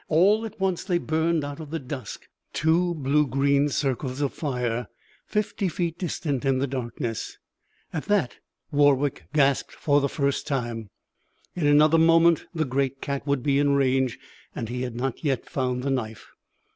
All 0.07 0.47
at 0.47 0.59
once 0.59 0.83
they 0.83 0.97
burned 0.97 1.43
out 1.43 1.59
of 1.59 1.69
the 1.69 1.77
dusk; 1.77 2.25
two 2.53 2.95
blue 2.95 3.27
green 3.27 3.69
circles 3.69 4.19
of 4.19 4.33
fire 4.33 4.87
fifty 5.27 5.67
feet 5.69 5.99
distant 5.99 6.43
in 6.43 6.57
the 6.57 6.65
darkness. 6.65 7.37
At 7.93 8.05
that 8.05 8.37
Warwick 8.71 9.25
gasped 9.31 9.73
for 9.73 10.01
the 10.01 10.09
first 10.09 10.47
time. 10.47 10.89
In 11.55 11.67
another 11.67 11.99
moment 11.99 12.47
the 12.51 12.65
great 12.65 12.99
cat 12.99 13.27
would 13.27 13.43
be 13.43 13.59
in 13.59 13.75
range 13.75 14.17
and 14.55 14.69
he 14.69 14.81
had 14.81 14.95
not 14.95 15.23
yet 15.23 15.47
found 15.47 15.83
the 15.83 15.91
knife. 15.91 16.29